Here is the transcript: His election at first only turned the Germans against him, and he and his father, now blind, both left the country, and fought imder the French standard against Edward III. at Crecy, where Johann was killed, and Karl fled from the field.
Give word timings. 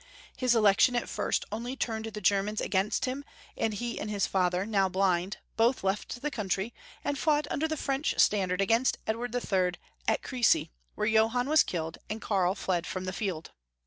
His 0.35 0.55
election 0.55 0.95
at 0.95 1.07
first 1.07 1.45
only 1.51 1.75
turned 1.75 2.05
the 2.05 2.21
Germans 2.21 2.59
against 2.59 3.05
him, 3.05 3.23
and 3.55 3.71
he 3.71 3.99
and 3.99 4.09
his 4.09 4.25
father, 4.25 4.65
now 4.65 4.89
blind, 4.89 5.37
both 5.57 5.83
left 5.83 6.23
the 6.23 6.31
country, 6.31 6.73
and 7.03 7.19
fought 7.19 7.45
imder 7.51 7.69
the 7.69 7.77
French 7.77 8.15
standard 8.17 8.61
against 8.61 8.97
Edward 9.05 9.35
III. 9.35 9.73
at 10.07 10.23
Crecy, 10.23 10.71
where 10.95 11.05
Johann 11.05 11.47
was 11.49 11.61
killed, 11.61 11.99
and 12.09 12.19
Karl 12.19 12.55
fled 12.55 12.87
from 12.87 13.05
the 13.05 13.13
field. 13.13 13.51